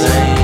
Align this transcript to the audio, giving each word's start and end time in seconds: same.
same. 0.00 0.39